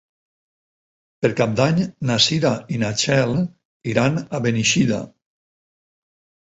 Per 1.25 1.31
Cap 1.41 1.53
d'Any 1.59 1.77
na 2.11 2.17
Cira 2.29 2.55
i 2.77 2.81
na 2.85 2.91
Txell 3.03 3.37
iran 3.95 4.19
a 4.25 4.43
Beneixida. 4.49 5.05